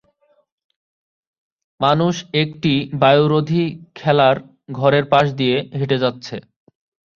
[1.79, 2.15] মানুষ
[2.43, 3.63] একটি বায়ুরোধী
[3.95, 4.35] খেলার
[4.77, 6.35] ঘরের পাশ দিয়ে হেঁটে যাচ্ছে।